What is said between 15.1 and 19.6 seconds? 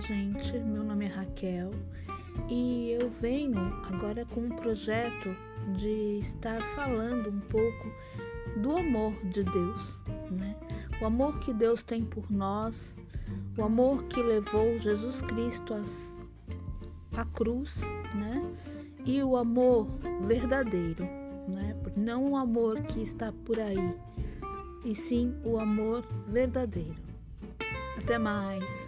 Cristo à cruz, né? E o